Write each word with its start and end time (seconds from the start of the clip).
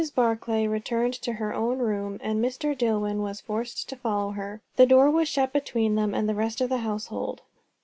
Barclay 0.15 0.65
returned 0.67 1.13
to 1.21 1.33
her 1.33 1.53
own 1.53 1.77
room, 1.77 2.19
and 2.23 2.43
Mr. 2.43 2.75
Dillwyn 2.75 3.21
was 3.21 3.39
forced 3.39 3.87
to 3.89 3.95
follow 3.95 4.31
her. 4.31 4.63
The 4.75 4.87
door 4.87 5.11
was 5.11 5.27
shut 5.29 5.53
between 5.53 5.93
them 5.93 6.15
and 6.15 6.27
the 6.27 6.33
rest 6.33 6.59
of 6.59 6.69
the 6.69 6.77
household. 6.79 7.43